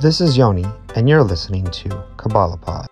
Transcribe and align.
This 0.00 0.20
is 0.20 0.36
Yoni, 0.36 0.64
and 0.94 1.08
you're 1.08 1.24
listening 1.24 1.64
to 1.64 2.04
Kabbalah 2.16 2.56
Pod. 2.56 2.86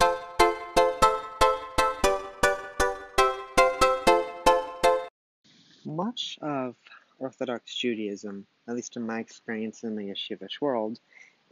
Much 5.84 6.36
of 6.42 6.74
Orthodox 7.20 7.72
Judaism, 7.76 8.44
at 8.66 8.74
least 8.74 8.96
in 8.96 9.06
my 9.06 9.20
experience 9.20 9.84
in 9.84 9.94
the 9.94 10.02
yeshivish 10.02 10.60
world, 10.60 10.98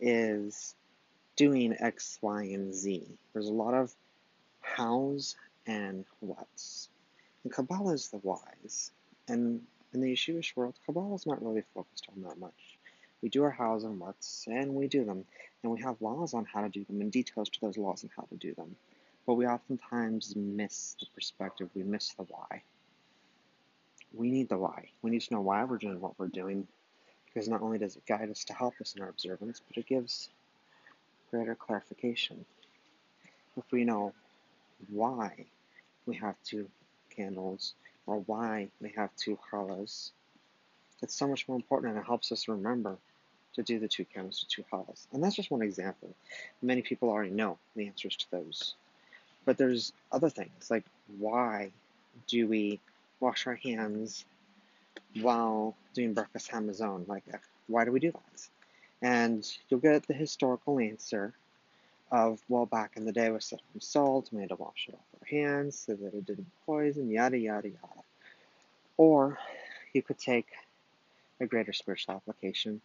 is 0.01 0.75
doing 1.37 1.77
X, 1.79 2.19
Y, 2.21 2.43
and 2.43 2.75
Z. 2.75 3.07
There's 3.33 3.47
a 3.47 3.53
lot 3.53 3.75
of 3.75 3.95
hows 4.61 5.37
and 5.69 6.05
whats. 6.19 6.89
And 7.45 7.53
Kabbalah 7.53 7.93
is 7.93 8.09
the 8.09 8.19
whys. 8.19 8.91
And 9.29 9.61
in 9.93 10.01
the 10.01 10.13
yeshivish 10.15 10.57
world, 10.57 10.75
Kabbalah 10.85 11.15
is 11.15 11.27
not 11.27 11.41
really 11.41 11.63
focused 11.73 12.09
on 12.13 12.25
that 12.25 12.41
much. 12.41 12.77
We 13.25 13.31
do 13.31 13.43
our 13.43 13.51
hows 13.51 13.85
and 13.85 13.99
whats, 13.99 14.45
and 14.49 14.75
we 14.75 14.87
do 14.87 15.07
them. 15.07 15.25
And 15.63 15.73
we 15.73 15.81
have 15.81 16.03
laws 16.03 16.35
on 16.35 16.45
how 16.45 16.61
to 16.61 16.69
do 16.69 16.85
them 16.85 17.01
and 17.01 17.11
details 17.11 17.49
to 17.49 17.61
those 17.63 17.79
laws 17.79 18.05
on 18.05 18.11
how 18.15 18.25
to 18.25 18.37
do 18.37 18.53
them. 18.53 18.77
But 19.27 19.37
we 19.37 19.47
oftentimes 19.47 20.37
miss 20.37 20.95
the 21.01 21.07
perspective, 21.15 21.71
we 21.75 21.85
miss 21.85 22.13
the 22.13 22.25
why. 22.25 22.63
We 24.13 24.31
need 24.31 24.51
the 24.51 24.59
why. 24.59 24.91
We 25.01 25.11
need 25.11 25.23
to 25.23 25.33
know 25.33 25.41
why 25.41 25.65
we're 25.65 25.79
doing 25.79 26.03
what 26.03 26.19
we're 26.19 26.29
doing, 26.29 26.69
because 27.25 27.49
not 27.49 27.63
only 27.63 27.79
does 27.79 27.97
it 27.97 28.05
guide 28.05 28.29
us 28.29 28.45
to 28.45 28.53
help 28.53 28.75
us 28.83 28.95
in 28.95 29.01
our 29.01 29.09
observance, 29.09 29.59
but 29.67 29.79
it 29.79 29.87
gives 29.87 30.29
greater 31.31 31.55
clarification. 31.55 32.45
If 33.57 33.65
we 33.73 33.85
know 33.85 34.13
why 34.91 35.47
we 36.05 36.17
have 36.17 36.35
two 36.45 36.69
candles 37.09 37.73
or 38.07 38.19
why 38.19 38.69
we 38.83 38.93
have 38.99 39.17
two 39.17 39.39
challahs, 39.51 40.11
it's 41.01 41.15
so 41.15 41.27
much 41.27 41.49
more 41.49 41.57
important 41.57 41.93
and 41.93 42.03
it 42.03 42.07
helps 42.07 42.31
us 42.31 42.49
remember 42.49 42.99
to 43.55 43.63
do 43.63 43.79
the 43.79 43.89
two 43.89 44.05
counts 44.05 44.41
to 44.41 44.47
two 44.47 44.65
challahs. 44.71 45.07
And 45.13 45.23
that's 45.23 45.37
just 45.37 45.51
one 45.51 45.63
example. 45.63 46.11
Many 46.63 46.83
people 46.83 47.09
already 47.09 47.31
know 47.31 47.59
the 47.77 47.87
answers 47.87 48.17
to 48.17 48.31
those. 48.31 48.75
But 49.45 49.59
there's 49.59 49.93
other 50.11 50.31
things 50.31 50.71
like 50.71 50.85
why 51.19 51.71
do 52.27 52.47
we 52.47 52.81
wash 53.21 53.47
our 53.47 53.55
hands 53.57 54.25
while 55.21 55.75
doing 55.95 56.15
Birkas 56.15 56.49
Hamazon? 56.49 57.07
Like, 57.09 57.25
why 57.67 57.85
do 57.85 57.93
we 57.93 58.01
do 58.01 58.13
that? 58.13 58.49
And 59.03 59.47
you'll 59.69 59.81
get 59.81 60.07
the 60.07 60.15
historical 60.15 60.79
answer 60.79 61.35
of, 62.11 62.41
well, 62.49 62.67
back 62.67 62.93
in 62.97 63.05
the 63.05 63.13
day 63.13 63.31
we 63.31 63.41
said 63.41 63.61
from 63.73 63.81
salt, 63.81 64.29
we 64.33 64.41
had 64.41 64.51
to 64.51 64.57
wash 64.57 64.87
it 64.89 64.95
off 64.95 65.21
our 65.21 65.27
hands 65.27 65.79
so 65.87 65.95
that 65.95 66.15
it 66.15 66.27
didn't 66.27 66.47
poison, 66.65 67.11
yada, 67.11 67.39
yada, 67.39 67.69
yada. 67.69 68.03
Or 68.97 69.39
you 69.93 70.03
could 70.03 70.19
take 70.19 70.47
a 71.41 71.47
greater 71.47 71.73
spiritual 71.73 72.15
application, 72.15 72.81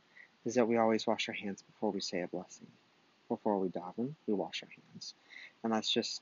is 0.46 0.56
that 0.56 0.68
we 0.68 0.78
always 0.78 1.06
wash 1.06 1.28
our 1.30 1.36
hands 1.36 1.62
before 1.62 1.92
we 1.92 2.00
say 2.00 2.22
a 2.22 2.28
blessing. 2.28 2.68
Before 3.28 3.60
we 3.60 3.70
daven, 3.70 4.14
we 4.28 4.34
wash 4.34 4.64
our 4.64 4.70
hands. 4.70 5.14
And 5.64 5.74
that's 5.74 5.92
just, 5.92 6.22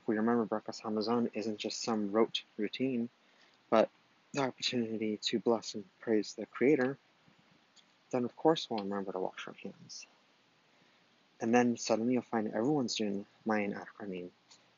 if 0.00 0.08
we 0.08 0.16
remember, 0.16 0.46
Birkas 0.46 0.82
Hamazon 0.82 1.30
isn't 1.34 1.58
just 1.58 1.82
some 1.82 2.10
rote 2.10 2.42
routine, 2.56 3.08
but 3.70 3.88
the 4.32 4.42
opportunity 4.42 5.18
to 5.22 5.38
bless 5.38 5.74
and 5.74 5.84
praise 6.00 6.34
the 6.36 6.46
Creator, 6.46 6.96
then 8.10 8.24
of 8.24 8.34
course 8.36 8.66
we'll 8.68 8.82
remember 8.82 9.12
to 9.12 9.18
wash 9.18 9.46
our 9.46 9.54
hands. 9.62 10.06
And 11.40 11.54
then 11.54 11.76
suddenly 11.76 12.14
you'll 12.14 12.22
find 12.22 12.48
everyone's 12.48 12.94
doing 12.94 13.26
Mayim 13.46 13.74
Acharonim 13.74 14.28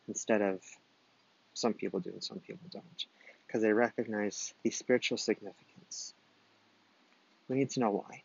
instead 0.09 0.43
of 0.43 0.61
some 1.55 1.73
people 1.73 2.01
do 2.01 2.11
and 2.11 2.25
some 2.25 2.41
people 2.41 2.67
don't, 2.71 3.07
because 3.47 3.63
they 3.63 3.73
recognize 3.73 4.53
the 4.63 4.71
spiritual 4.71 5.19
significance. 5.19 6.15
We 7.49 7.57
need 7.57 7.71
to 7.71 7.81
know 7.81 7.91
why. 7.91 8.23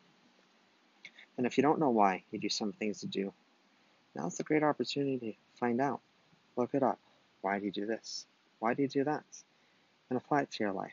And 1.36 1.46
if 1.46 1.56
you 1.56 1.62
don't 1.62 1.80
know 1.80 1.90
why, 1.90 2.24
you 2.30 2.38
do 2.38 2.48
some 2.48 2.72
things 2.72 3.00
to 3.00 3.06
do. 3.06 3.32
Now's 4.14 4.40
a 4.40 4.42
great 4.42 4.62
opportunity 4.62 5.38
to 5.52 5.58
find 5.58 5.80
out. 5.80 6.00
Look 6.56 6.74
it 6.74 6.82
up. 6.82 6.98
Why 7.40 7.58
do 7.58 7.64
you 7.64 7.72
do 7.72 7.86
this? 7.86 8.26
Why 8.58 8.74
do 8.74 8.82
you 8.82 8.88
do 8.88 9.04
that? 9.04 9.24
And 10.10 10.18
apply 10.18 10.42
it 10.42 10.50
to 10.52 10.64
your 10.64 10.72
life. 10.72 10.92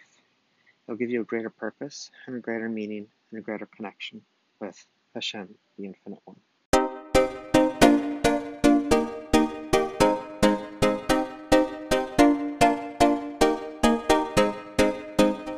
It'll 0.88 0.98
give 0.98 1.10
you 1.10 1.22
a 1.22 1.26
greater 1.26 1.50
purpose 1.50 2.12
and 2.26 2.38
a 2.38 2.40
greater 2.40 2.70
meaning 2.70 3.08
and 3.32 3.40
a 3.40 3.42
greater 3.42 3.66
connection 3.66 4.22
with 4.60 4.86
Hashem, 5.14 5.50
the 5.78 5.86
Infinite 5.86 6.22
One. 6.26 6.38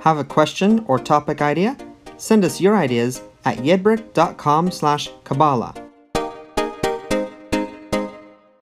Have 0.02 0.18
a 0.18 0.24
question 0.24 0.84
or 0.88 0.98
topic 0.98 1.42
idea? 1.42 1.78
Send 2.18 2.44
us 2.44 2.60
your 2.60 2.76
ideas 2.76 3.22
at 3.50 3.58
yedbrick.com 3.58 4.72
slash 4.72 5.10
Kabbalah. 5.24 5.89